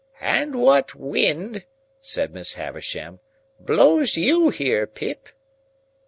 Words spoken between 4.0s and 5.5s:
you here, Pip?"